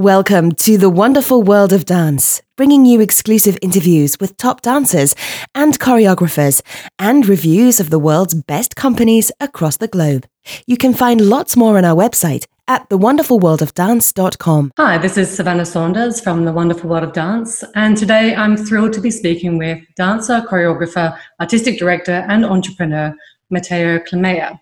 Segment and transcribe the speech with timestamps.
[0.00, 5.14] Welcome to the wonderful world of dance, bringing you exclusive interviews with top dancers
[5.54, 6.62] and choreographers
[6.98, 10.26] and reviews of the world's best companies across the globe.
[10.66, 14.70] You can find lots more on our website at thewonderfulworldofdance.com.
[14.78, 18.94] Hi, this is Savannah Saunders from The Wonderful World of Dance, and today I'm thrilled
[18.94, 23.14] to be speaking with dancer, choreographer, artistic director, and entrepreneur
[23.50, 24.58] Matteo Klemmer.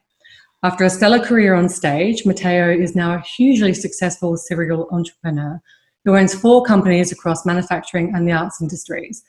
[0.64, 5.60] After a stellar career on stage, Matteo is now a hugely successful serial entrepreneur
[6.04, 9.22] who owns four companies across manufacturing and the arts industries,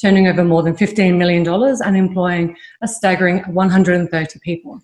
[0.00, 4.80] turning over more than $15 million and employing a staggering 130 people.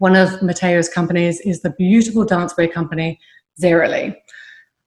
[0.00, 3.20] One of Matteo's companies is the beautiful dancewear company
[3.62, 4.16] Zarely.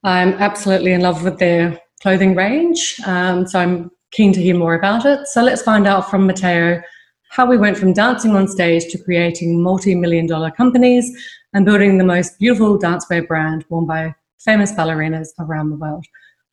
[0.03, 4.75] I'm absolutely in love with their clothing range, um, so I'm keen to hear more
[4.75, 5.25] about it.
[5.27, 6.81] So let's find out from Matteo
[7.29, 11.11] how we went from dancing on stage to creating multi million dollar companies
[11.53, 16.05] and building the most beautiful dancewear brand worn by famous ballerinas around the world.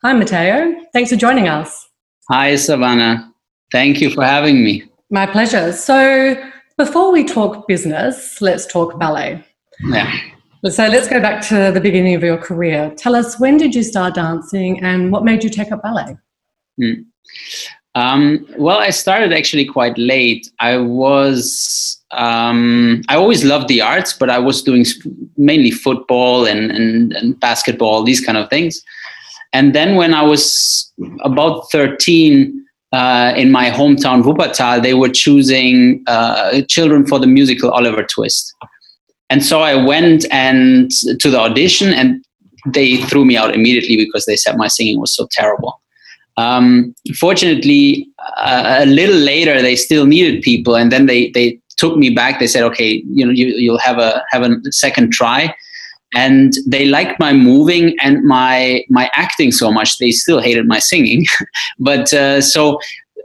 [0.02, 0.74] Hi, Matteo.
[0.92, 1.88] Thanks for joining us.
[2.30, 3.32] Hi, Savannah.
[3.70, 4.84] Thank you for having me.
[5.10, 5.72] My pleasure.
[5.72, 6.36] So,
[6.76, 9.44] before we talk business, let's talk ballet.
[9.84, 10.12] Yeah.
[10.68, 12.92] So, let's go back to the beginning of your career.
[12.96, 16.16] Tell us when did you start dancing and what made you take up ballet?
[16.80, 17.02] Hmm.
[17.96, 20.50] Um, well, I started actually quite late.
[20.58, 24.84] I was, um, I always loved the arts, but I was doing
[25.36, 28.82] mainly football and, and, and, basketball, these kind of things.
[29.52, 36.02] And then when I was about 13, uh, in my hometown, Wuppertal, they were choosing
[36.06, 38.54] uh, children for the musical Oliver Twist.
[39.30, 42.24] And so I went and to the audition and
[42.66, 45.80] they threw me out immediately because they said my singing was so terrible.
[46.36, 51.96] Um, fortunately, uh, a little later, they still needed people, and then they they took
[51.96, 52.40] me back.
[52.40, 55.54] They said, "Okay, you know, you, you'll have a have a second try."
[56.16, 59.98] And they liked my moving and my my acting so much.
[59.98, 61.26] They still hated my singing,
[61.78, 62.78] but uh, so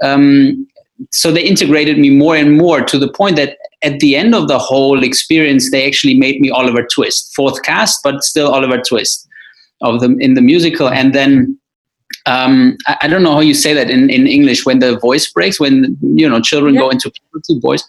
[0.04, 0.68] um,
[1.12, 4.48] so they integrated me more and more to the point that at the end of
[4.48, 9.28] the whole experience, they actually made me Oliver Twist, fourth cast, but still Oliver Twist
[9.82, 11.59] of them in the musical, and then
[12.30, 15.32] um, I, I, don't know how you say that in, in English when the voice
[15.32, 16.82] breaks when you know children yeah.
[16.82, 17.84] go into puberty voice.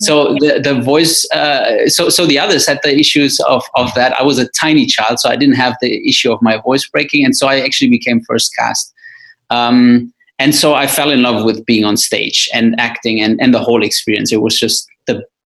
[0.00, 4.12] So the the voice uh, so so the others had the issues of of that.
[4.18, 7.24] I was a tiny child, so I didn't have the issue of my voice breaking,
[7.24, 8.92] and so I actually became first cast.
[9.50, 13.54] Um, and so I fell in love with being on stage and acting and, and
[13.54, 14.32] the whole experience.
[14.32, 14.88] It was just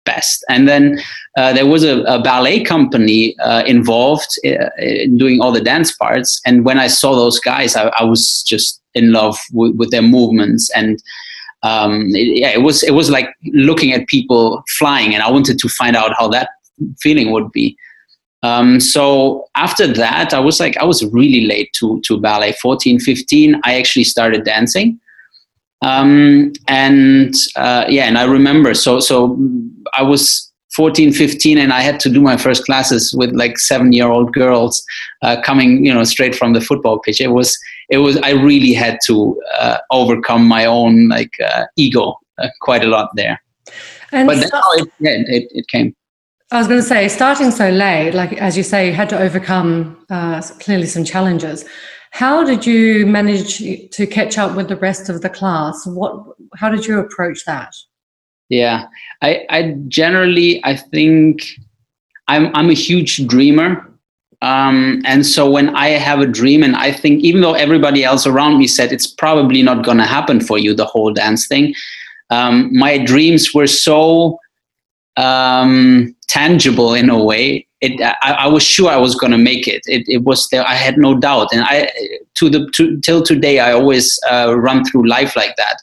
[0.06, 0.44] best.
[0.50, 1.00] And then
[1.38, 5.96] uh, there was a, a ballet company uh, involved uh, in doing all the dance
[5.96, 6.42] parts.
[6.46, 10.70] And when I saw those guys, I, I was just in love with, their movements
[10.76, 11.02] and.
[11.64, 15.60] Um, it, yeah, it was it was like looking at people flying, and I wanted
[15.60, 16.50] to find out how that
[17.00, 17.78] feeling would be.
[18.42, 22.54] Um, so after that, I was like, I was really late to to ballet.
[22.54, 25.00] 14, 15, I actually started dancing.
[25.82, 29.38] Um, and uh, yeah, and I remember, so so
[29.94, 33.92] I was 14, 15, and I had to do my first classes with like seven
[33.92, 34.84] year old girls
[35.22, 37.20] uh, coming, you know, straight from the football pitch.
[37.20, 37.58] It was,
[37.90, 42.84] it was, I really had to uh, overcome my own like uh, ego uh, quite
[42.84, 43.42] a lot there.
[44.14, 45.94] And but so, it, yeah, it, it came.
[46.52, 49.20] I was going to say, starting so late, like as you say, you had to
[49.20, 51.66] overcome uh, clearly some challenges.
[52.12, 53.58] How did you manage
[53.90, 55.86] to catch up with the rest of the class?
[55.88, 56.26] What?
[56.56, 57.74] How did you approach that?
[58.50, 58.88] Yeah,
[59.22, 61.48] I, I generally I think
[62.28, 63.88] I'm I'm a huge dreamer.
[64.42, 68.26] Um, and so when I have a dream and I think even though everybody else
[68.26, 71.74] around me said it's probably not gonna happen for you, the whole dance thing,
[72.30, 74.38] um, my dreams were so
[75.16, 77.68] um, tangible in a way.
[77.82, 79.82] It, I, I was sure I was going to make it.
[79.86, 80.04] it.
[80.08, 80.66] It was there.
[80.66, 81.92] I had no doubt, and I
[82.36, 85.78] to the to, till today I always uh, run through life like that.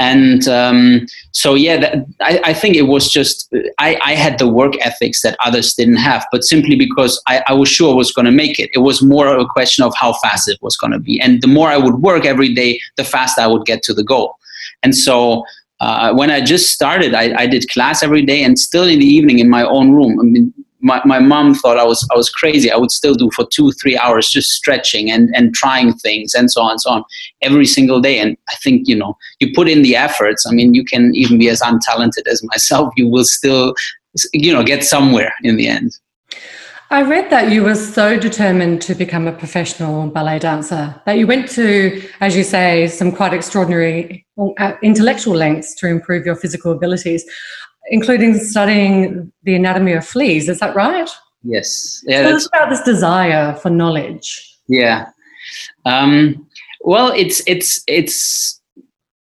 [0.00, 4.46] And um, so, yeah, that, I, I, think it was just I, I, had the
[4.46, 8.12] work ethics that others didn't have, but simply because I, I was sure I was
[8.12, 8.70] going to make it.
[8.72, 11.48] It was more a question of how fast it was going to be, and the
[11.48, 14.36] more I would work every day, the faster I would get to the goal.
[14.84, 15.44] And so,
[15.80, 19.06] uh, when I just started, I, I, did class every day and still in the
[19.06, 20.18] evening in my own room.
[20.18, 22.70] I mean, my, my mom thought I was I was crazy.
[22.70, 26.50] I would still do for two three hours just stretching and and trying things and
[26.50, 27.04] so on and so on
[27.42, 28.18] every single day.
[28.18, 30.46] And I think you know you put in the efforts.
[30.46, 32.92] I mean, you can even be as untalented as myself.
[32.96, 33.74] You will still
[34.32, 35.92] you know get somewhere in the end.
[36.90, 41.26] I read that you were so determined to become a professional ballet dancer that you
[41.26, 44.26] went to, as you say, some quite extraordinary
[44.58, 47.26] uh, intellectual lengths to improve your physical abilities,
[47.90, 50.48] including studying the anatomy of fleas.
[50.48, 51.10] Is that right?
[51.42, 52.02] Yes.
[52.06, 54.58] Yeah, Tell us about this desire for knowledge.
[54.66, 55.10] Yeah.
[55.84, 56.46] Um,
[56.80, 58.60] well, it's it's it's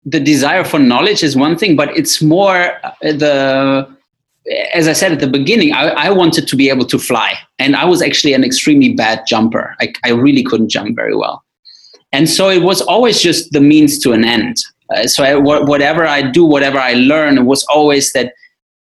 [0.04, 3.95] the desire for knowledge is one thing, but it's more uh, the
[4.74, 7.76] as I said at the beginning, I, I, wanted to be able to fly, and
[7.76, 9.76] I was actually an extremely bad jumper.
[9.80, 11.44] I, I really couldn't jump very well,
[12.12, 14.58] and so it was always just the means to an end.
[14.96, 18.34] Uh, so I, whatever I do, whatever I learn, it was always that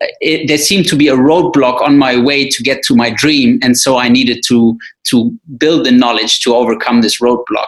[0.02, 3.10] uh, it, there seemed to be a roadblock on my way to get to my
[3.10, 7.68] dream, and so I needed to to build the knowledge to overcome this roadblock.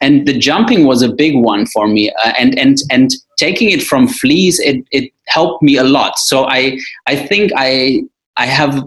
[0.00, 2.10] And the jumping was a big one for me.
[2.10, 6.18] Uh, and and and taking it from fleas it it helped me a lot.
[6.18, 8.02] So i i think i
[8.36, 8.84] i have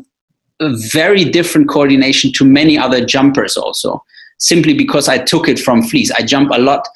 [0.60, 4.04] a very different coordination to many other jumpers also
[4.38, 6.88] simply because i took it from fleas i jump a lot.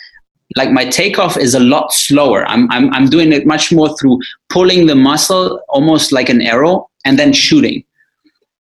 [0.55, 2.45] Like my takeoff is a lot slower.
[2.45, 4.19] I'm i'm, I'm doing it much more through
[4.49, 7.83] pulling the muscle almost like an arrow and then shooting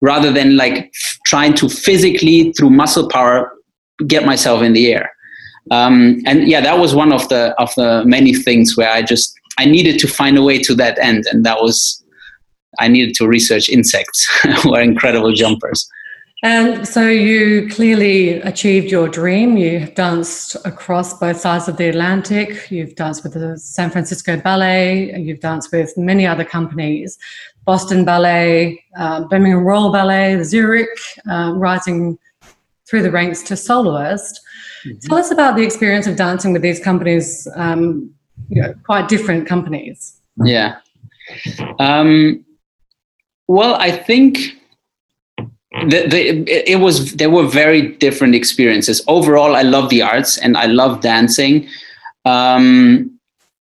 [0.00, 0.92] rather than like
[1.26, 3.52] trying to physically through muscle power
[4.06, 5.10] get myself in the air.
[5.70, 9.38] Um, and yeah, that was one of the of the many things where I just
[9.58, 12.02] I needed to find a way to that end, and that was
[12.78, 14.26] I needed to research insects
[14.62, 15.88] who are incredible jumpers.
[16.44, 19.56] And so you clearly achieved your dream.
[19.56, 22.68] You danced across both sides of the Atlantic.
[22.68, 25.16] You've danced with the San Francisco Ballet.
[25.20, 27.16] You've danced with many other companies,
[27.64, 30.98] Boston Ballet, uh, Birmingham Royal Ballet, Zurich,
[31.30, 32.18] uh, rising
[32.88, 34.40] through the ranks to soloist.
[34.84, 34.98] Mm-hmm.
[35.08, 38.12] Tell us about the experience of dancing with these companies, um,
[38.52, 40.20] you know, quite different companies.
[40.44, 40.76] Yeah.
[41.78, 42.44] Um,
[43.48, 44.38] well, I think
[45.38, 49.02] the, the, it was there were very different experiences.
[49.08, 51.66] Overall, I love the arts and I love dancing.
[52.26, 53.18] Um,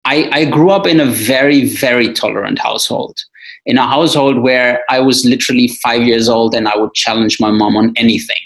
[0.04, 3.18] I, I grew up in a very very tolerant household
[3.66, 7.50] in a household where I was literally five years old and I would challenge my
[7.50, 8.36] mom on anything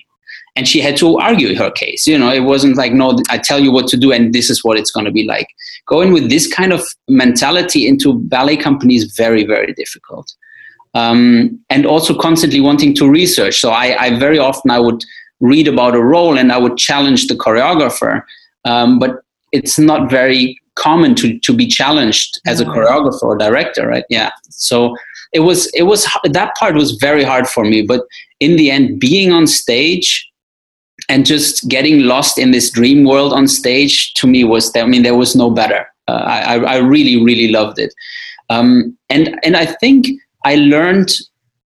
[0.60, 2.06] and she had to argue her case.
[2.06, 4.62] You know it wasn't like no i tell you what to do and this is
[4.62, 5.48] what it's going to be like.
[5.86, 10.34] Going with this kind of mentality into ballet company is very very difficult.
[10.92, 13.60] Um, and also constantly wanting to research.
[13.60, 15.02] So I, I, very often i would
[15.38, 18.22] read about a role and i would challenge the choreographer
[18.64, 19.22] um, but
[19.52, 22.74] it's not very common to, to be challenged as a mm-hmm.
[22.74, 24.04] choreographer or director right?
[24.10, 24.30] Yeah.
[24.50, 24.94] So
[25.32, 28.02] it was it was that part was very hard for me but
[28.40, 30.29] in the end being on stage
[31.10, 35.02] and just getting lost in this dream world on stage to me was i mean
[35.02, 35.86] there was no better.
[36.08, 37.92] Uh, I, I really really loved it.
[38.48, 40.06] Um, and and i think
[40.44, 41.10] i learned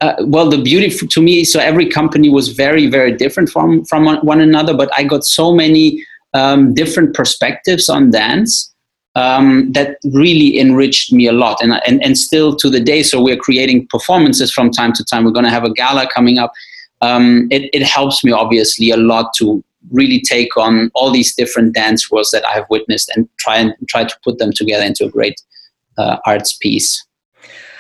[0.02, 4.06] uh, well the beauty to me so every company was very very different from from
[4.32, 6.04] one another but i got so many
[6.34, 8.74] um, different perspectives on dance
[9.16, 11.62] um, that really enriched me a lot.
[11.62, 15.24] And, and and still to the day so we're creating performances from time to time.
[15.24, 16.52] We're going to have a gala coming up
[17.04, 21.76] um, it, it helps me obviously a lot to really take on all these different
[21.76, 25.06] dance worlds that I have witnessed and try and try to put them together into
[25.06, 25.42] a great
[25.98, 27.06] uh, arts piece.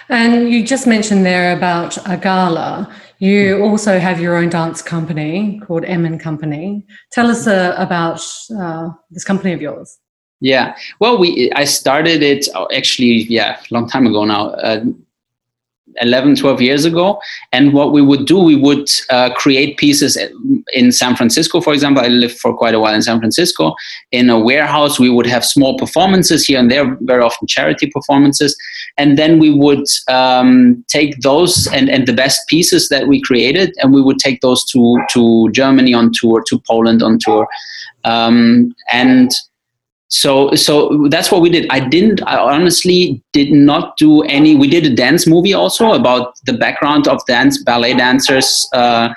[0.10, 2.94] And you just mentioned there about a gala.
[3.20, 6.86] You also have your own dance company called M and Company.
[7.14, 8.22] Tell us uh, about
[8.60, 9.98] uh, this company of yours.
[10.42, 14.50] Yeah, well, we I started it oh, actually, yeah, a long time ago now.
[16.01, 17.19] Uh, 11, 12 years ago.
[17.51, 20.18] And what we would do, we would uh, create pieces
[20.74, 22.04] in San Francisco, for example.
[22.04, 23.74] I lived for quite a while in San Francisco.
[24.12, 28.56] In a warehouse, we would have small performances here and there, very often charity performances.
[28.98, 33.74] And then we would um, take those and, and the best pieces that we created,
[33.82, 37.48] and we would take those to, to Germany on tour, to Poland on tour.
[38.03, 39.32] Um, and
[40.13, 41.65] so so that's what we did.
[41.72, 46.39] I didn't i honestly did not do any we did a dance movie also about
[46.46, 49.10] the background of dance ballet dancers uh,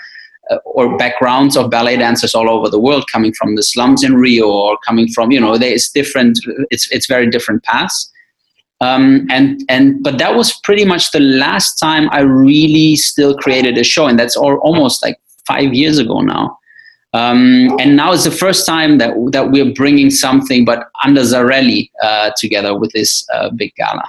[0.65, 4.49] or backgrounds of ballet dancers all over the world coming from the slums in rio
[4.49, 6.39] or coming from you know it's different
[6.71, 8.11] it's it's very different paths.
[8.81, 13.79] Um, and and but that was pretty much the last time i really still created
[13.79, 16.59] a show and that's all, almost like five years ago now
[17.13, 21.91] um, and now it's the first time that that we're bringing something, but under Zarely
[22.03, 24.05] uh, together with this uh, big gala.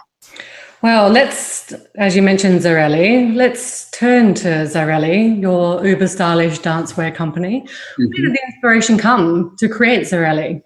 [0.84, 7.62] Well, let's, as you mentioned, Zarely, let's turn to Zarely, your uber stylish dancewear company.
[7.62, 8.04] Mm-hmm.
[8.06, 10.62] Where did the inspiration come to create Zarely?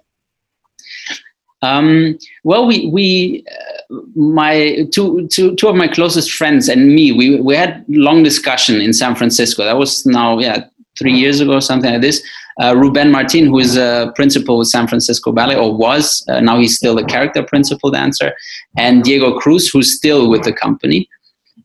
[1.61, 7.11] Um, well, we we uh, my two, two, two of my closest friends and me
[7.11, 9.63] we we had long discussion in San Francisco.
[9.63, 10.65] That was now yeah
[10.98, 12.21] three years ago, or something like this.
[12.62, 16.60] Uh, Ruben Martin, who is a principal with San Francisco Ballet, or was, uh, now
[16.60, 18.33] he's still a character principal dancer,
[18.77, 21.07] and Diego Cruz, who's still with the company.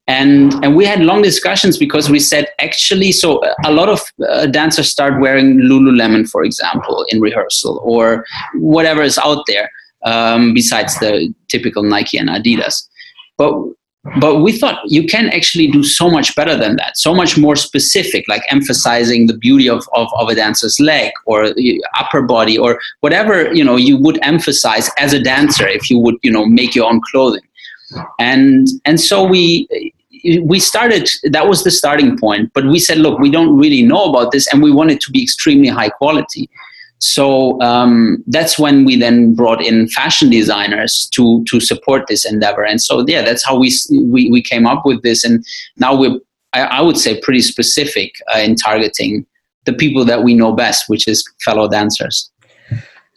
[0.09, 4.47] and and we had long discussions because we said actually so a lot of uh,
[4.47, 9.71] dancers start wearing lululemon for example in rehearsal or whatever is out there
[10.05, 12.87] um, besides the typical nike and adidas
[13.37, 13.53] but
[14.21, 17.57] but we thought you can actually do so much better than that so much more
[17.57, 21.53] specific like emphasizing the beauty of, of, of a dancer's leg or
[21.99, 26.17] upper body or whatever you know you would emphasize as a dancer if you would
[26.23, 27.43] you know make your own clothing.
[28.19, 29.69] And and so we
[30.43, 34.05] we started that was the starting point but we said look we don't really know
[34.11, 36.51] about this and we want it to be extremely high quality
[36.99, 42.65] so um, that's when we then brought in fashion designers to to support this endeavor.
[42.65, 45.25] And so yeah that's how we we, we came up with this.
[45.25, 45.45] And
[45.77, 46.19] now we're
[46.57, 49.27] i, I would say pretty specific uh, in targeting
[49.65, 52.31] the people that we know best which is fellow dancers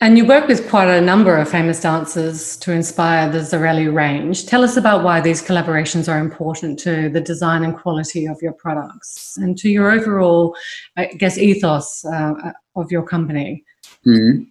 [0.01, 4.45] and you work with quite a number of famous dancers to inspire the Zarely range.
[4.45, 8.53] Tell us about why these collaborations are important to the design and quality of your
[8.53, 10.55] products and to your overall,
[10.95, 12.33] I guess, ethos uh,
[12.77, 13.65] of your company.
[14.07, 14.43] Mm-hmm.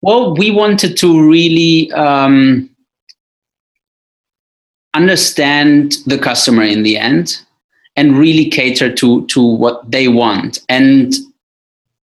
[0.00, 2.70] Well, we wanted to really um,
[4.94, 7.38] understand the customer in the end
[7.96, 11.14] and really cater to to what they want and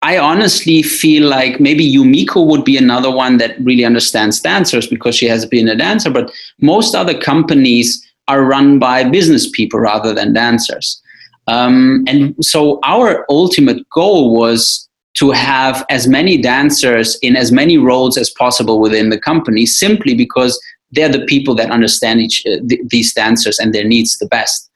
[0.05, 5.15] I honestly feel like maybe Yumiko would be another one that really understands dancers because
[5.15, 6.31] she has been a dancer, but
[6.61, 11.01] most other companies are run by business people rather than dancers.
[11.47, 17.79] Um, and so our ultimate goal was to have as many dancers in as many
[17.79, 22.57] roles as possible within the company simply because they're the people that understand each uh,
[22.69, 24.69] th- these dancers and their needs the best.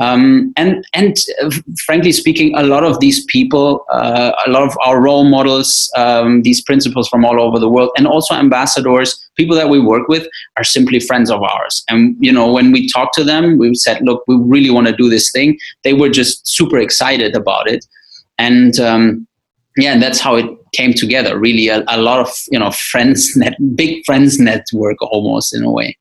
[0.00, 1.50] Um, and and uh,
[1.84, 6.42] frankly speaking, a lot of these people, uh, a lot of our role models, um,
[6.42, 10.28] these principals from all over the world, and also ambassadors, people that we work with,
[10.56, 11.82] are simply friends of ours.
[11.88, 14.96] And you know, when we talked to them, we said, "Look, we really want to
[14.96, 17.84] do this thing." They were just super excited about it,
[18.38, 19.26] and um,
[19.76, 21.36] yeah, and that's how it came together.
[21.36, 25.70] Really, a, a lot of you know friends net, big friends network almost in a
[25.72, 25.98] way.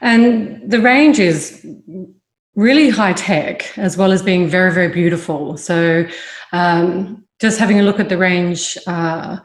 [0.00, 1.64] And the range is
[2.58, 5.56] really high tech as well as being very very beautiful.
[5.56, 6.06] So
[6.52, 9.38] um, just having a look at the range uh,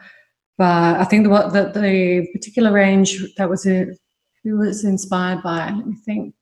[0.56, 3.88] but i think the, the, the particular range that was it
[4.42, 6.34] who was inspired by let me think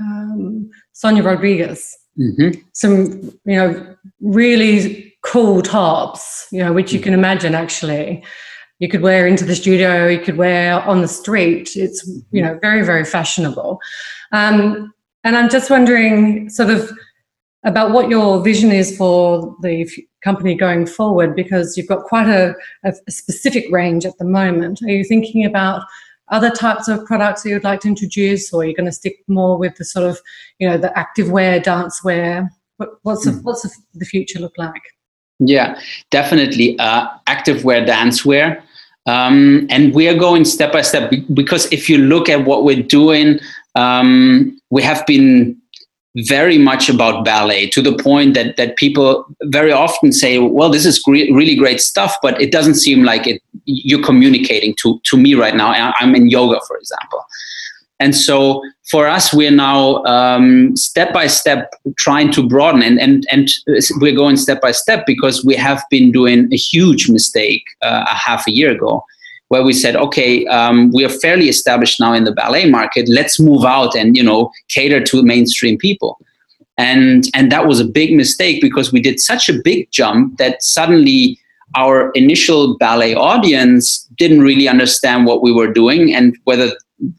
[0.00, 1.96] um, sonia rodriguez.
[2.18, 2.60] Mm-hmm.
[2.72, 8.24] some you know really cool tops you know which you can imagine actually.
[8.80, 11.70] You could wear into the studio you could wear on the street.
[11.74, 13.80] It's you know very very fashionable.
[14.30, 14.92] Um,
[15.24, 16.90] and I'm just wondering, sort of,
[17.64, 22.28] about what your vision is for the f- company going forward, because you've got quite
[22.28, 24.80] a, a, specific range at the moment.
[24.82, 25.82] Are you thinking about
[26.28, 29.18] other types of products that you'd like to introduce, or are you going to stick
[29.28, 30.20] more with the sort of,
[30.58, 32.50] you know, the active wear, dance wear?
[32.76, 33.38] What, what's the, hmm.
[33.38, 34.82] what's the, the, future look like?
[35.40, 38.62] Yeah, definitely uh, active wear, dance wear.
[39.06, 42.82] Um, and we are going step by step because if you look at what we're
[42.82, 43.40] doing
[43.74, 45.56] um, we have been
[46.26, 50.86] very much about ballet to the point that that people very often say, "Well, this
[50.86, 53.42] is gre- really great stuff," but it doesn't seem like it.
[53.64, 55.92] You're communicating to to me right now.
[56.00, 57.24] I'm in yoga, for example,
[58.00, 63.24] and so for us, we're now um, step by step trying to broaden, and and
[63.30, 63.48] and
[64.00, 68.14] we're going step by step because we have been doing a huge mistake uh, a
[68.14, 69.04] half a year ago
[69.48, 73.08] where we said, okay, um, we are fairly established now in the ballet market.
[73.08, 76.18] Let's move out and you know cater to mainstream people.
[76.76, 80.62] And and that was a big mistake because we did such a big jump that
[80.62, 81.38] suddenly
[81.76, 86.70] our initial ballet audience didn't really understand what we were doing and whether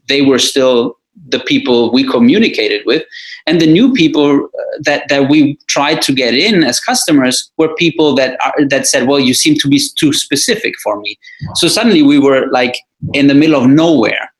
[0.08, 0.96] they were still
[1.30, 3.04] the people we communicated with.
[3.46, 7.74] And the new people uh, that that we tried to get in as customers were
[7.74, 11.18] people that are, that said well you seem to be too specific for me.
[11.54, 12.76] So suddenly we were like
[13.14, 14.32] in the middle of nowhere.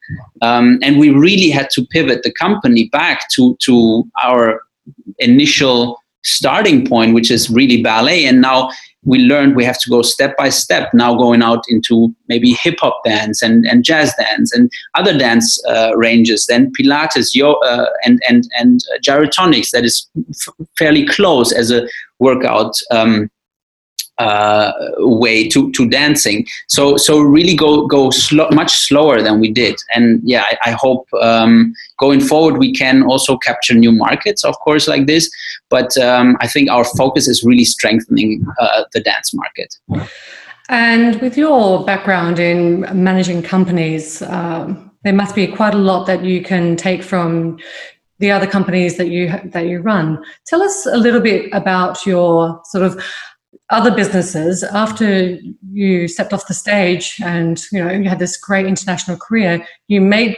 [0.42, 4.62] Um, and we really had to pivot the company back to to our
[5.18, 8.26] initial starting point which is really ballet.
[8.26, 8.70] And now
[9.04, 12.76] we learned we have to go step by step now going out into maybe hip
[12.80, 16.46] hop dance and, and jazz dance and other dance uh, ranges.
[16.46, 21.88] Then pilates yo- uh, and and and gyrotonics that is f- fairly close as a
[22.18, 22.76] workout.
[22.90, 23.30] Um,
[24.20, 26.46] uh, way to, to dancing.
[26.68, 28.10] So so really go go
[28.52, 29.76] much slower than we did.
[29.94, 34.54] And yeah, I, I hope um, going forward we can also capture new markets, of
[34.60, 35.30] course, like this.
[35.70, 39.70] But um, I think our focus is really strengthening uh, the dance market.
[40.68, 46.24] And with your background in managing companies, um, there must be quite a lot that
[46.24, 47.58] you can take from
[48.20, 50.22] the other companies that you that you run.
[50.46, 53.02] Tell us a little bit about your sort of
[53.70, 55.38] other businesses after
[55.72, 59.66] you stepped off the stage and you know you had this great international career.
[59.88, 60.36] You made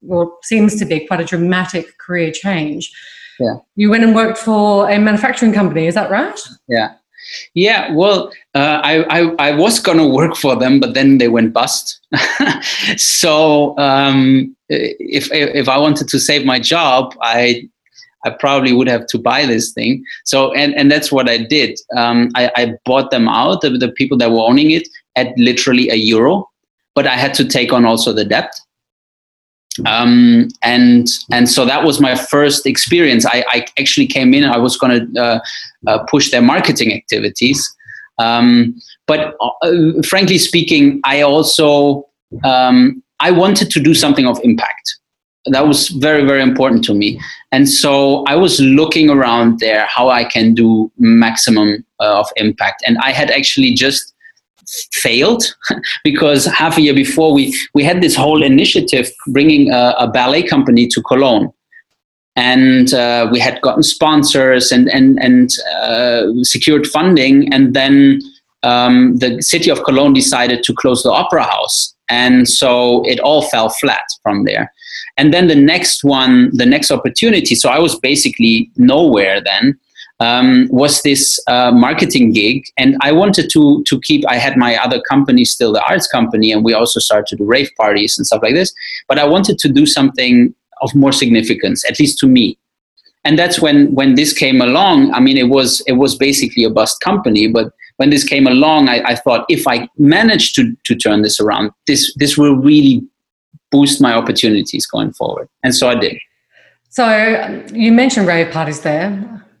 [0.00, 2.90] what seems to be quite a dramatic career change.
[3.38, 3.56] Yeah.
[3.76, 5.86] You went and worked for a manufacturing company.
[5.86, 6.38] Is that right?
[6.68, 6.94] Yeah.
[7.54, 11.52] Yeah, well, uh, I, I, I was gonna work for them, but then they went
[11.52, 12.00] bust.
[12.96, 17.68] so um, if if I wanted to save my job, I
[18.24, 20.04] I probably would have to buy this thing.
[20.24, 21.78] So and and that's what I did.
[21.96, 25.88] Um, I, I bought them out, the, the people that were owning it, at literally
[25.90, 26.48] a euro,
[26.94, 28.52] but I had to take on also the debt
[29.86, 33.24] um, and and so that was my first experience.
[33.24, 34.44] I, I actually came in.
[34.44, 35.40] I was going to uh,
[35.86, 37.74] uh, push their marketing activities,
[38.18, 38.74] um,
[39.06, 39.72] but uh,
[40.06, 42.08] frankly speaking, I also
[42.44, 44.98] um, I wanted to do something of impact.
[45.46, 47.18] That was very very important to me,
[47.52, 52.82] and so I was looking around there how I can do maximum uh, of impact.
[52.86, 54.14] And I had actually just
[54.92, 55.42] failed
[56.04, 60.42] because half a year before we we had this whole initiative bringing a, a ballet
[60.42, 61.52] company to Cologne.
[62.36, 65.50] And uh, we had gotten sponsors and and and
[65.82, 67.52] uh, secured funding.
[67.52, 68.20] And then
[68.62, 71.94] um, the city of Cologne decided to close the opera house.
[72.08, 74.72] And so it all fell flat from there
[75.20, 79.78] and then the next one the next opportunity so I was basically nowhere then
[80.20, 84.24] um, was this uh, marketing gig, and I wanted to to keep.
[84.28, 87.44] I had my other company still, the arts company, and we also started to do
[87.44, 88.72] rave parties and stuff like this.
[89.08, 92.58] But I wanted to do something of more significance, at least to me.
[93.24, 95.12] And that's when when this came along.
[95.14, 98.88] I mean, it was it was basically a bust company, but when this came along,
[98.88, 103.02] I, I thought if I manage to to turn this around, this this will really
[103.70, 105.48] boost my opportunities going forward.
[105.62, 106.18] And so I did.
[106.88, 109.08] So you mentioned rave parties there.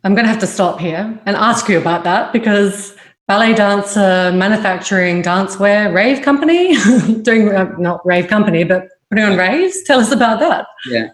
[0.02, 2.96] I'm going to have to stop here and ask you about that because
[3.28, 6.74] ballet dancer, manufacturing dancewear, rave company,
[7.22, 9.82] doing uh, not rave company, but putting on raves.
[9.84, 10.66] Tell us about that.
[10.86, 11.10] Yeah.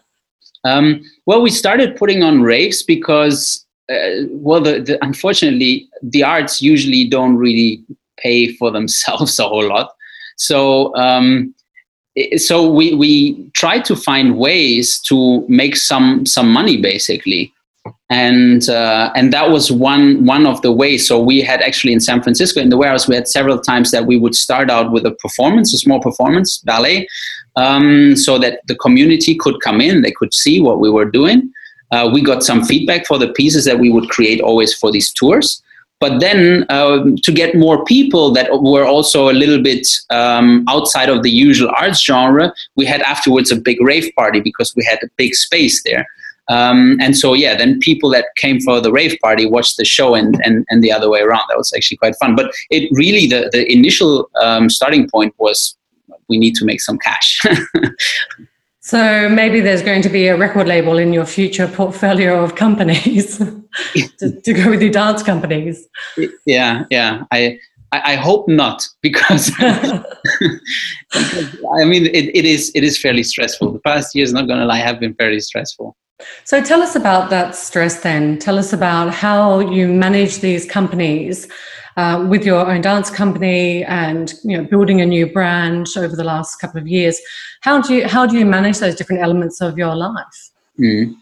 [0.65, 6.63] Um, well, we started putting on raves because, uh, well, the, the, unfortunately, the arts
[6.63, 7.85] usually don't really
[8.17, 9.93] pay for themselves a whole lot.
[10.37, 11.55] So, um,
[12.37, 17.53] so we we try to find ways to make some some money, basically
[18.11, 21.07] and uh, and that was one one of the ways.
[21.07, 24.07] So we had actually in San Francisco in the warehouse we had several times that
[24.07, 27.09] we would start out with a performance, a small performance ballet,
[27.57, 31.53] um, so that the community could come in, they could see what we were doing.
[31.91, 35.13] Uh, we got some feedback for the pieces that we would create always for these
[35.13, 35.63] tours.
[35.99, 41.09] But then um, to get more people that were also a little bit um, outside
[41.09, 44.99] of the usual arts genre, we had afterwards a big rave party because we had
[45.03, 46.07] a big space there.
[46.49, 50.15] Um, and so, yeah, then people that came for the rave party watched the show
[50.15, 51.43] and, and, and the other way around.
[51.49, 52.37] That was actually quite fun.
[52.37, 55.77] But it really, the, the initial um, starting point was
[56.29, 57.43] we need to make some cash.
[58.87, 63.39] so maybe there's going to be a record label in your future portfolio of companies
[64.19, 65.89] to, to, go with your dance companies.
[66.45, 67.25] Yeah, yeah.
[67.33, 67.59] I,
[67.93, 73.73] I, hope not because, because I mean it, it is it is fairly stressful.
[73.73, 75.97] The past years, not gonna lie, have been very stressful.
[76.45, 78.39] So tell us about that stress then.
[78.39, 81.47] Tell us about how you manage these companies
[81.97, 86.25] uh, with your own dance company and you know building a new brand over the
[86.25, 87.21] last couple of years.
[87.63, 90.51] How do you how do you manage those different elements of your life?
[90.79, 91.17] Mm.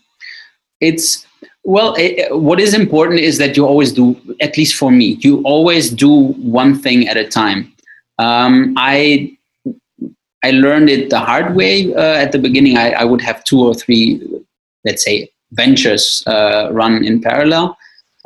[0.80, 1.26] It's
[1.64, 5.42] well, it, what is important is that you always do, at least for me, you
[5.42, 7.72] always do one thing at a time.
[8.18, 9.36] Um, I
[10.44, 12.76] I learned it the hard way uh, at the beginning.
[12.76, 14.20] I, I, would have two or three
[14.84, 17.76] let's say ventures uh, run in parallel.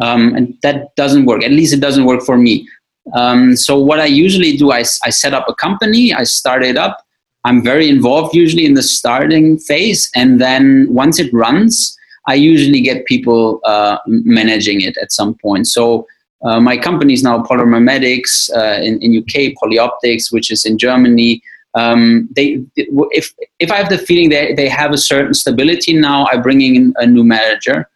[0.03, 1.45] Um, and that doesn't work.
[1.45, 2.69] At least it doesn't work for me.
[3.15, 6.77] Um, so what i usually do I, I set up a company i start it
[6.77, 7.03] up.
[7.45, 10.11] I'm very involved usually in the starting phase.
[10.15, 11.97] And then once it runs
[12.29, 16.07] i usually get people uh, managing it at some point so
[16.45, 21.43] uh, my company is now Polymimetics uh, in, in UK, Polyoptics, which is in Germany,
[21.75, 26.27] um, they if if I have the feeling that they have a certain stability now,
[26.31, 27.89] I'm bringing in a new manager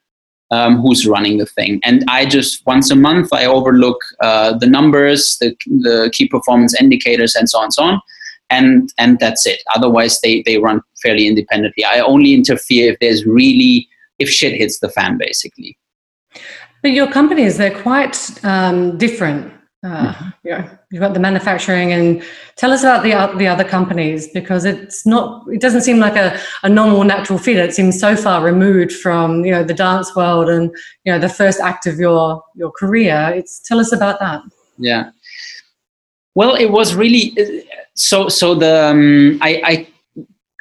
[0.51, 4.67] um, who's running the thing, and I just once a month I overlook uh, the
[4.67, 8.01] numbers, the the key performance indicators, and so on and so on,
[8.51, 9.63] and and that's it.
[9.75, 11.85] Otherwise, they they run fairly independently.
[11.85, 15.79] I only interfere if there's really if shit hits the fan, basically.
[16.83, 19.53] But your companies, they're quite um, different.
[19.85, 20.29] Uh, mm-hmm.
[20.45, 22.23] you know, you've got the manufacturing and
[22.55, 26.39] tell us about the, the other companies because it's not it doesn't seem like a,
[26.63, 27.57] a normal natural fit.
[27.57, 30.71] It seems so far removed from you know the dance world and
[31.05, 33.33] you know the first act of your your career.
[33.35, 34.43] It's tell us about that.
[34.79, 35.11] Yeah.
[36.37, 39.92] Well it was really so so the um, I, I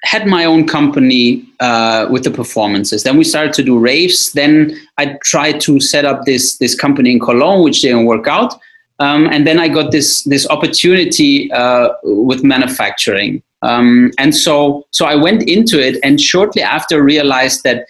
[0.03, 3.03] had my own company uh, with the performances.
[3.03, 4.31] Then we started to do raves.
[4.33, 8.55] Then I tried to set up this this company in Cologne, which didn't work out.
[8.99, 13.41] Um, and then I got this this opportunity uh, with manufacturing.
[13.63, 17.85] Um, and so so I went into it, and shortly after realized that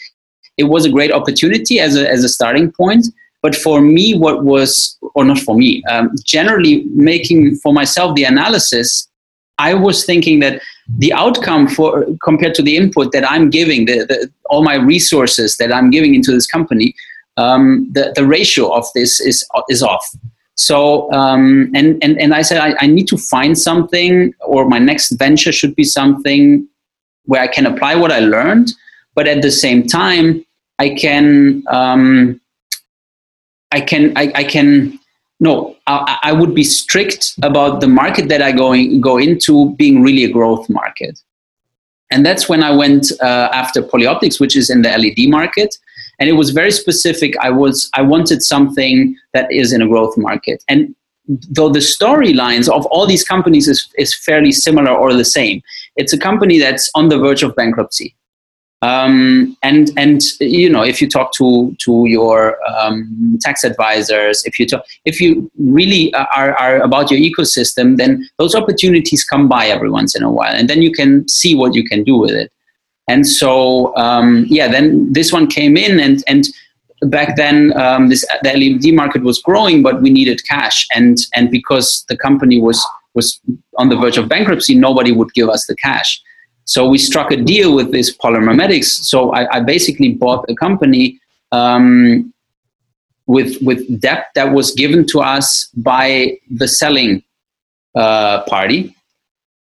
[0.58, 3.08] it was a great opportunity as a as a starting point.
[3.41, 8.24] But for me, what was or not for me, um, generally making for myself the
[8.24, 9.08] analysis,
[9.69, 10.62] I was thinking that
[11.04, 14.17] the outcome for compared to the input that I'm giving, the, the
[14.50, 16.95] all my resources that I'm giving into this company,
[17.38, 17.63] um,
[17.95, 19.38] the the ratio of this is
[19.69, 20.06] is off.
[20.56, 24.80] So um, and and and I said I, I need to find something, or my
[24.80, 26.67] next venture should be something
[27.26, 28.74] where I can apply what I learned,
[29.15, 30.45] but at the same time
[30.80, 32.41] I can um,
[33.71, 35.00] I can I, I can
[35.41, 39.75] no, I, I, would be strict about the market that I go, in, go into
[39.75, 41.19] being really a growth market.
[42.12, 45.75] And that's when I went uh, after Polyoptics, which is in the LED market.
[46.19, 47.36] And it was very specific.
[47.38, 50.63] I was I wanted something that is in a growth market.
[50.69, 50.93] And
[51.27, 55.63] though the storylines of all these companies is, is fairly similar or the same,
[55.95, 58.15] it's a company that's on the verge of bankruptcy.
[58.84, 64.58] Um, and and you know if you talk to to your um, tax advisors, if
[64.58, 69.67] you talk, if you really are, are about your ecosystem, then those opportunities come by
[69.67, 72.32] every once in a while, and then you can see what you can do with
[72.32, 72.52] it.
[73.08, 76.48] And so um, yeah, then this one came in, and and
[77.04, 81.52] back then um, this the LED market was growing, but we needed cash, and and
[81.52, 83.39] because the company was was
[83.78, 86.20] on the verge of bankruptcy, nobody would give us the cash.
[86.71, 88.89] So we struck a deal with this Polymermetics.
[89.12, 91.19] So I, I basically bought a company
[91.51, 92.34] um,
[93.27, 97.23] with with debt that was given to us by the selling
[97.93, 98.95] uh, party,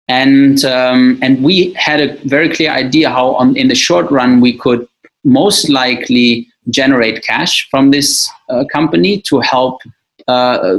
[0.08, 4.40] and um, and we had a very clear idea how on in the short run
[4.40, 4.88] we could
[5.22, 9.80] most likely generate cash from this uh, company to help
[10.26, 10.78] uh,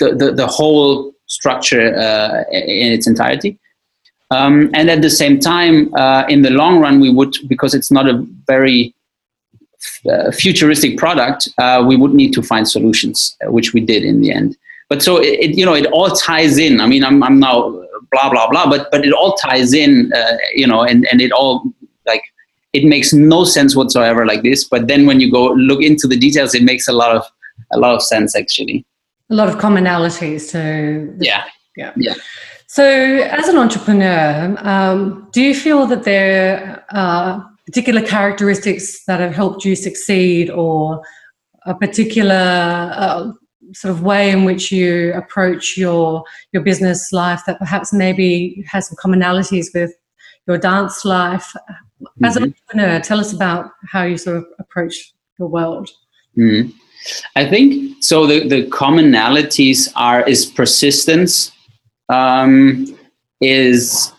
[0.00, 3.58] the, the, the whole structure uh, in its entirety.
[4.34, 7.90] Um, and at the same time, uh, in the long run, we would, because it's
[7.90, 8.16] not a
[8.46, 8.94] very
[10.10, 14.20] uh, futuristic product, uh, we would need to find solutions, uh, which we did in
[14.22, 14.56] the end.
[14.88, 16.80] But so it, it, you know, it all ties in.
[16.80, 17.58] I mean, I'm, I'm now
[18.10, 21.32] blah blah blah, but but it all ties in, uh, you know, and and it
[21.32, 21.64] all
[22.06, 22.22] like
[22.72, 24.64] it makes no sense whatsoever like this.
[24.64, 27.24] But then when you go look into the details, it makes a lot of
[27.72, 28.84] a lot of sense actually.
[29.30, 30.42] A lot of commonalities.
[30.42, 30.60] So
[31.18, 31.44] yeah,
[31.76, 32.14] yeah, yeah.
[32.74, 39.32] So, as an entrepreneur, um, do you feel that there are particular characteristics that have
[39.32, 41.00] helped you succeed, or
[41.66, 43.30] a particular uh,
[43.74, 48.88] sort of way in which you approach your your business life that perhaps maybe has
[48.88, 49.92] some commonalities with
[50.48, 51.54] your dance life?
[52.24, 52.42] As mm-hmm.
[52.42, 55.88] an entrepreneur, tell us about how you sort of approach the world.
[56.36, 56.70] Mm-hmm.
[57.36, 58.26] I think so.
[58.26, 61.53] The the commonalities are is persistence
[62.08, 62.86] um,
[63.40, 64.12] is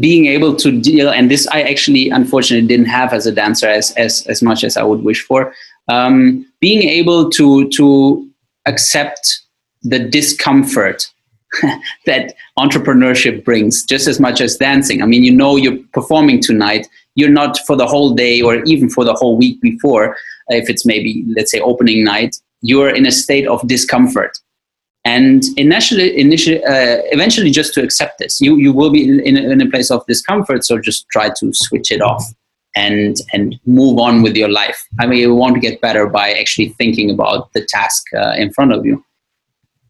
[0.00, 3.90] being able to deal and this i actually unfortunately didn't have as a dancer as
[3.92, 5.52] as, as much as i would wish for
[5.88, 8.28] um, being able to to
[8.66, 9.40] accept
[9.82, 11.10] the discomfort
[12.06, 15.02] that entrepreneurship brings just as much as dancing.
[15.02, 18.88] I mean you know you're performing tonight you're not for the whole day or even
[18.88, 20.16] for the whole week before
[20.48, 24.38] if it's maybe let's say opening night you're in a state of discomfort
[25.04, 29.36] and initially, initially uh, eventually just to accept this you, you will be in, in,
[29.36, 32.24] in, a place of discomfort so just try to switch it off
[32.76, 34.82] and and move on with your life.
[35.00, 38.52] I mean you want to get better by actually thinking about the task uh, in
[38.52, 39.04] front of you.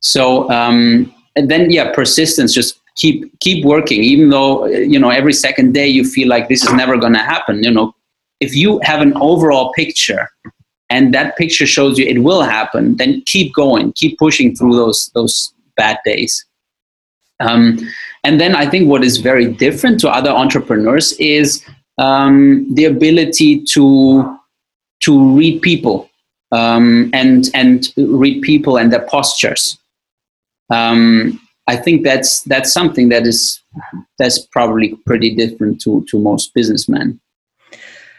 [0.00, 4.02] So um, and then yeah persistence just keep keep working.
[4.02, 7.20] Even though you know every second day you feel like this is never going to
[7.20, 7.94] happen you know
[8.40, 10.28] if you have an overall picture
[10.92, 15.10] and that picture shows you it will happen, then keep going, keep pushing through those
[15.14, 16.44] those bad days.
[17.40, 17.78] Um,
[18.24, 21.64] and then I think what is very different to other entrepreneurs is
[21.96, 24.38] um, the ability to
[25.04, 26.10] to read people
[26.52, 29.78] um, and and read people and their postures.
[30.68, 33.62] Um, I think that's that's something that is
[34.18, 37.18] that's probably pretty different to to most businessmen.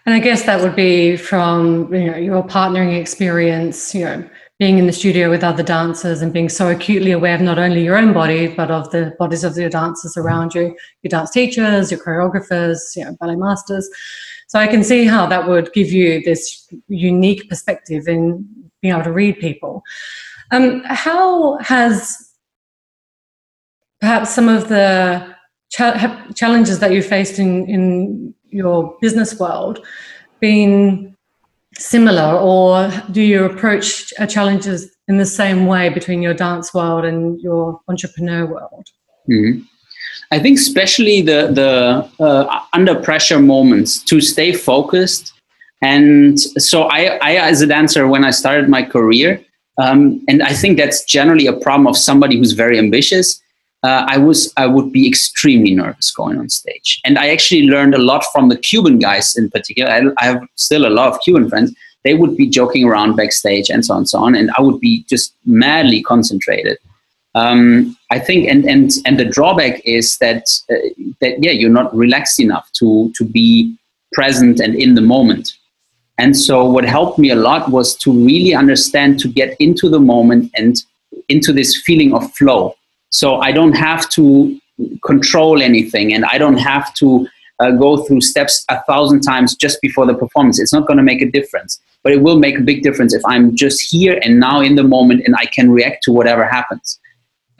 [0.05, 4.77] And I guess that would be from you know your partnering experience, you know, being
[4.77, 7.97] in the studio with other dancers and being so acutely aware of not only your
[7.97, 11.99] own body but of the bodies of your dancers around you, your dance teachers, your
[12.01, 13.89] choreographers, you know, ballet masters.
[14.47, 18.47] So I can see how that would give you this unique perspective in
[18.81, 19.83] being able to read people.
[20.51, 22.31] Um, how has
[23.99, 25.33] perhaps some of the
[25.73, 29.85] cha- challenges that you faced in, in your business world
[30.39, 31.15] been
[31.77, 37.41] similar, or do you approach challenges in the same way between your dance world and
[37.41, 38.85] your entrepreneur world?
[39.29, 39.61] Mm-hmm.
[40.31, 45.33] I think especially the the uh, under pressure moments to stay focused.
[45.81, 49.43] And so I, I, as a dancer, when I started my career,
[49.77, 53.41] um, and I think that's generally a problem of somebody who's very ambitious.
[53.83, 57.93] Uh, I was I would be extremely nervous going on stage, and I actually learned
[57.93, 59.91] a lot from the Cuban guys in particular.
[59.91, 61.75] I, I have still a lot of Cuban friends.
[62.05, 64.79] They would be joking around backstage and so on and so on, and I would
[64.79, 66.77] be just madly concentrated.
[67.35, 70.75] Um, I think, and and and the drawback is that uh,
[71.19, 73.75] that yeah, you're not relaxed enough to to be
[74.13, 75.53] present and in the moment.
[76.19, 79.99] And so, what helped me a lot was to really understand to get into the
[79.99, 80.81] moment and
[81.27, 82.75] into this feeling of flow.
[83.13, 84.59] So I don't have to
[85.05, 87.27] control anything, and I don't have to
[87.59, 90.59] uh, go through steps a thousand times just before the performance.
[90.59, 93.21] It's not going to make a difference, but it will make a big difference if
[93.25, 96.99] I'm just here and now in the moment, and I can react to whatever happens.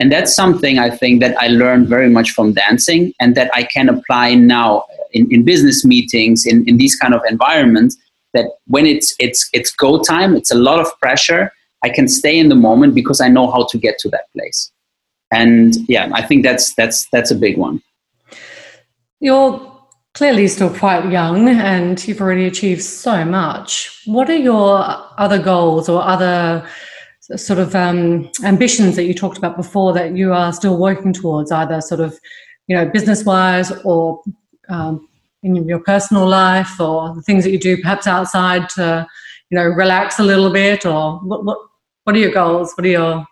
[0.00, 3.62] And that's something I think that I learned very much from dancing and that I
[3.62, 7.96] can apply now in, in business meetings, in, in these kind of environments,
[8.32, 11.52] that when it's, it's, it's go time, it's a lot of pressure,
[11.84, 14.72] I can stay in the moment because I know how to get to that place.
[15.32, 17.82] And yeah, I think that's, that's, that's a big one.
[19.20, 19.72] You're
[20.14, 24.02] clearly still quite young and you've already achieved so much.
[24.06, 24.84] What are your
[25.18, 26.66] other goals or other
[27.36, 31.50] sort of um, ambitions that you talked about before that you are still working towards,
[31.50, 32.18] either sort of,
[32.66, 34.22] you know, business wise or
[34.68, 35.08] um,
[35.42, 39.06] in your personal life or the things that you do perhaps outside to,
[39.50, 41.58] you know, relax a little bit or what, what,
[42.04, 42.72] what are your goals?
[42.76, 43.26] What are your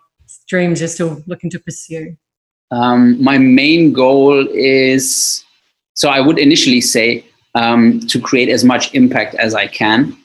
[0.53, 2.05] dreams you're still looking to pursue?
[2.71, 5.43] Um, my main goal is
[5.95, 7.07] so I would initially say
[7.55, 10.17] um, to create as much impact as I can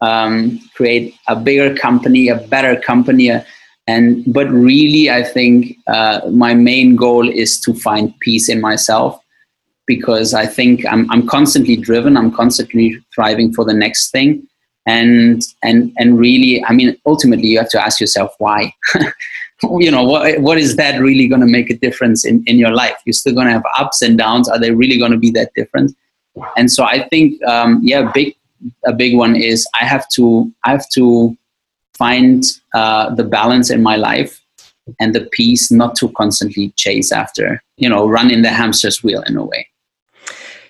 [0.00, 3.30] um, create a bigger company, a better company.
[3.30, 3.42] Uh,
[3.86, 9.20] and but really, I think uh, my main goal is to find peace in myself
[9.86, 12.16] because I think I'm, I'm constantly driven.
[12.16, 14.46] I'm constantly thriving for the next thing.
[14.86, 18.72] And and and really, I mean, ultimately, you have to ask yourself why.
[19.62, 22.70] you know, what what is that really going to make a difference in in your
[22.70, 22.96] life?
[23.04, 24.48] You're still going to have ups and downs.
[24.48, 25.96] Are they really going to be that different?
[26.56, 28.36] And so I think, um, yeah, big
[28.86, 31.36] a big one is I have to I have to
[31.94, 32.44] find
[32.74, 34.40] uh, the balance in my life
[34.98, 39.22] and the peace not to constantly chase after you know run in the hamster's wheel
[39.26, 39.68] in a way.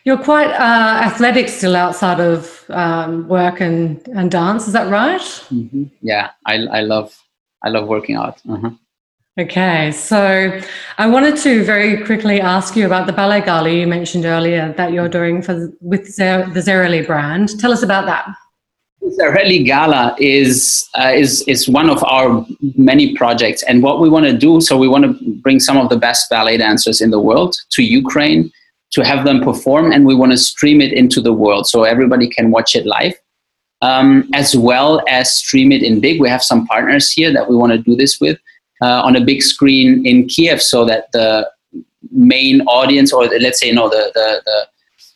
[0.05, 4.67] You're quite uh, athletic still outside of um, work and, and dance.
[4.67, 5.21] Is that right?
[5.21, 5.85] Mm-hmm.
[6.01, 7.15] Yeah, I, I love
[7.63, 8.41] I love working out.
[8.49, 8.71] Uh-huh.
[9.39, 10.61] Okay, so
[10.99, 14.93] I wanted to very quickly ask you about the ballet gala you mentioned earlier that
[14.93, 17.59] you're doing for with the Zarely brand.
[17.61, 18.27] Tell us about that.
[19.01, 22.45] The Zarely Gala is uh, is is one of our
[22.77, 24.61] many projects, and what we want to do.
[24.61, 27.83] So we want to bring some of the best ballet dancers in the world to
[27.83, 28.51] Ukraine
[28.91, 32.29] to have them perform, and we want to stream it into the world so everybody
[32.29, 33.15] can watch it live.
[33.83, 36.21] Um, as well as stream it in big.
[36.21, 38.39] We have some partners here that we want to do this with
[38.83, 41.51] uh, on a big screen in Kiev so that the
[42.11, 44.67] main audience, or let's say no, the the the,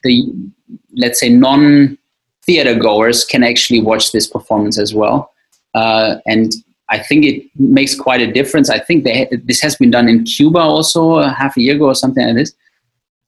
[0.03, 1.98] the let's say non
[2.46, 5.33] theater goers can actually watch this performance as well.
[5.74, 6.53] Uh, and
[6.90, 8.68] I think it makes quite a difference.
[8.68, 11.87] I think they, this has been done in Cuba also a half a year ago
[11.87, 12.53] or something like this.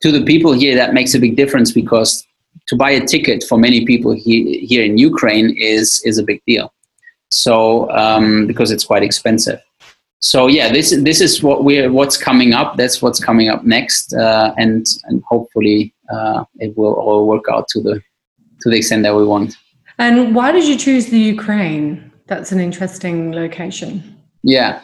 [0.03, 2.25] To the people here, that makes a big difference because
[2.67, 6.41] to buy a ticket for many people he, here in Ukraine is is a big
[6.47, 6.73] deal.
[7.31, 9.61] So um, because it's quite expensive
[10.21, 12.77] so yeah, this this is what we're what's coming up.
[12.77, 17.69] That's what's coming up next, uh, and and hopefully uh, it will all work out
[17.69, 18.03] to the
[18.63, 19.57] to the extent that we want.
[19.99, 22.13] And why did you choose the Ukraine?
[22.27, 24.17] That's an interesting location.
[24.43, 24.81] Yeah,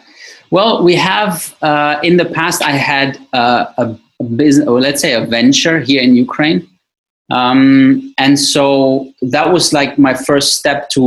[0.51, 2.61] well, we have uh, in the past.
[2.61, 6.69] I had uh, a, a business, or let's say a venture here in Ukraine,
[7.37, 7.67] um,
[8.25, 8.65] and so
[9.35, 11.03] that was like my first step to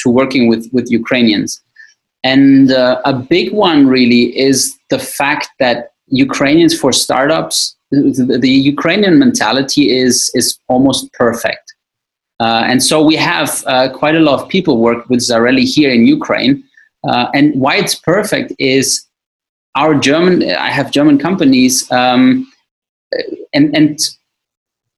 [0.00, 1.50] to working with with Ukrainians.
[2.32, 4.56] And uh, a big one really is
[4.94, 5.76] the fact that
[6.26, 7.56] Ukrainians for startups,
[7.90, 11.66] the, the Ukrainian mentality is, is almost perfect.
[12.44, 15.92] Uh, and so we have uh, quite a lot of people work with Zarely here
[15.96, 16.54] in Ukraine
[17.04, 19.04] Uh, and why it's perfect is
[19.74, 20.42] our German.
[20.42, 22.46] I have German companies, um,
[23.52, 23.98] and and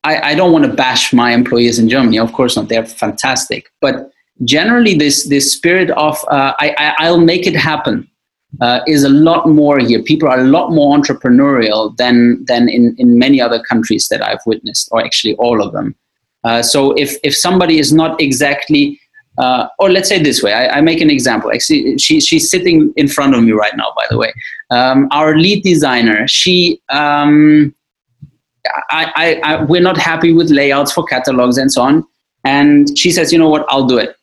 [0.04, 2.18] I, I don't want to bash my employees in Germany.
[2.18, 2.68] Of course not.
[2.68, 4.10] They're fantastic, but
[4.44, 8.08] generally, this this spirit of uh, I, I will make it happen.
[8.60, 10.00] Uh, is a lot more here.
[10.00, 14.38] People are a lot more entrepreneurial than than in, in many other countries that I've
[14.46, 15.96] witnessed, or actually all of them.
[16.44, 19.00] Uh, so if if somebody is not exactly
[19.38, 21.50] uh, or let's say this way, I, I, make an example.
[21.52, 24.32] Actually, she, she's sitting in front of me right now, by the way.
[24.70, 27.74] Um, our lead designer, she, um,
[28.90, 32.06] I, I, I, we're not happy with layouts for catalogs and so on.
[32.44, 34.16] And she says, you know what, I'll do it.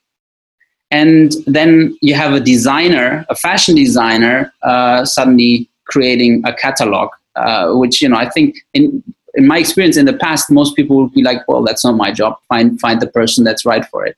[0.92, 7.72] And then you have a designer, a fashion designer, uh, suddenly creating a catalog, uh,
[7.74, 9.04] which, you know, I think in,
[9.36, 12.12] in my experience in the past, most people would be like, well, that's not my
[12.12, 12.38] job.
[12.50, 14.18] Find, find the person that's right for it.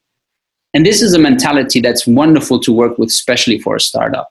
[0.73, 4.29] And this is a mentality that's wonderful to work with, especially for a startup.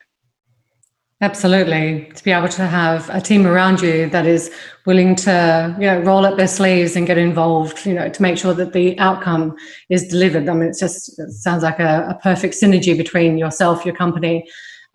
[1.23, 2.11] Absolutely.
[2.17, 4.51] To be able to have a team around you that is
[4.87, 8.37] willing to, you know, roll up their sleeves and get involved, you know, to make
[8.37, 9.55] sure that the outcome
[9.89, 10.49] is delivered.
[10.49, 14.45] I mean, it's just, it sounds like a, a perfect synergy between yourself, your company,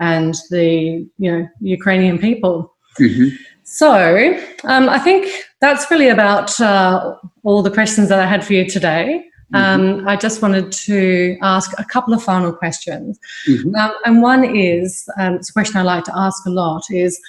[0.02, 2.76] and the, you know, Ukrainian people.
[3.00, 3.34] Mm-hmm.
[3.64, 8.52] So um, I think that's really about uh, all the questions that I had for
[8.52, 9.24] you today.
[9.54, 10.00] Mm-hmm.
[10.00, 13.18] Um, I just wanted to ask a couple of final questions.
[13.48, 13.76] Mm-hmm.
[13.76, 17.20] Um, and one is um, it's a question I like to ask a lot is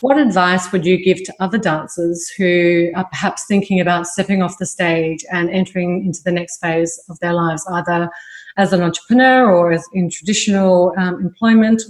[0.00, 4.58] what advice would you give to other dancers who are perhaps thinking about stepping off
[4.58, 8.10] the stage and entering into the next phase of their lives, either
[8.56, 11.82] as an entrepreneur or as in traditional um, employment?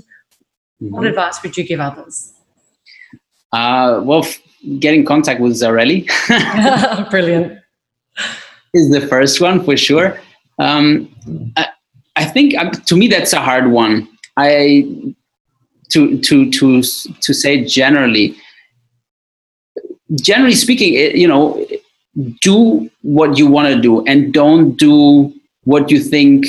[0.83, 0.95] Mm-hmm.
[0.95, 2.35] What advice would you give others?
[3.53, 4.39] Uh, well, f-
[4.79, 6.07] get in contact with Zarely.
[7.11, 7.59] Brilliant
[8.75, 10.21] is the first one for sure.
[10.59, 11.15] Um,
[11.57, 11.69] I,
[12.17, 14.09] I, think um, to me that's a hard one.
[14.37, 14.87] I
[15.91, 18.37] to to to to say generally.
[20.15, 21.67] Generally speaking, you know,
[22.41, 25.33] do what you want to do and don't do
[25.65, 26.47] what you think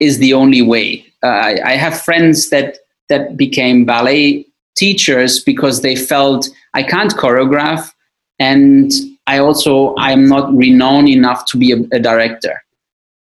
[0.00, 1.06] is the only way.
[1.22, 7.14] Uh, I, I have friends that that became ballet teachers because they felt I can't
[7.14, 7.92] choreograph
[8.38, 8.90] and
[9.30, 12.62] I also I'm not renowned enough to be a, a director.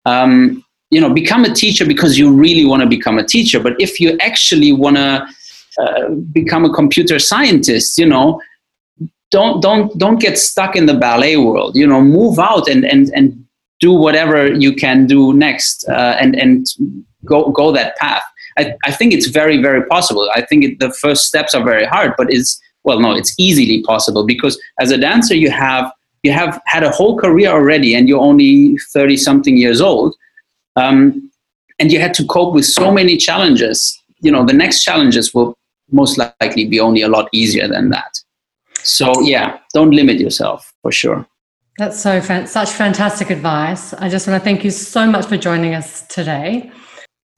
[0.06, 3.60] Um, you know, become a teacher because you really want to become a teacher.
[3.60, 5.28] But if you actually want to
[5.82, 8.40] uh, become a computer scientist, you know,
[9.32, 11.76] don't don't don't get stuck in the ballet world.
[11.76, 13.26] You know, move out and and and
[13.80, 16.68] do whatever you can do next, uh, and and
[17.26, 18.24] go go that path.
[18.58, 20.30] I, I think it's very very possible.
[20.36, 23.82] I think it, the first steps are very hard, but it's well no it's easily
[23.84, 25.92] possible because as a dancer you have
[26.26, 30.16] you have had a whole career already and you're only 30 something years old
[30.76, 31.32] um,
[31.80, 33.78] and you had to cope with so many challenges
[34.26, 35.58] you know the next challenges will
[35.92, 38.12] most likely be only a lot easier than that.
[38.84, 41.26] So yeah don't limit yourself for sure.
[41.78, 43.94] That's so fan- such fantastic advice.
[43.94, 46.72] I just want to thank you so much for joining us today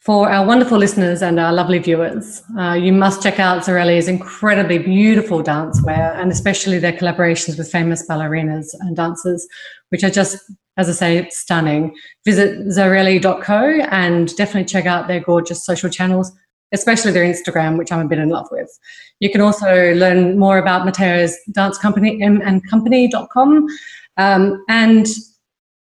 [0.07, 4.77] for our wonderful listeners and our lovely viewers, uh, you must check out Zarely's incredibly
[4.77, 9.45] beautiful dancewear and especially their collaborations with famous ballerinas and dancers,
[9.89, 10.37] which are just,
[10.77, 11.93] as I say, stunning.
[12.23, 16.31] Visit zarely.co and definitely check out their gorgeous social channels,
[16.71, 18.69] especially their Instagram, which I'm a bit in love with.
[19.19, 23.67] You can also learn more about Matteo's dance company, mandcompany.com.
[24.15, 25.05] Um, and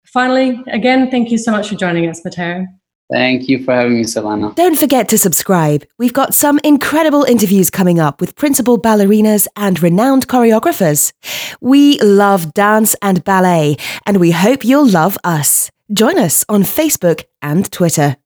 [0.04, 2.66] finally, again, thank you so much for joining us, Matteo.
[3.12, 4.54] Thank you for having me, Savannah.
[4.56, 5.86] Don't forget to subscribe.
[6.00, 11.14] We've got some incredible interviews coming up with principal ballerinas and renowned choreographers.
[11.62, 15.70] We love dance and ballet, and we hope you'll love us.
[15.94, 18.18] Join us on Facebook and Twitter.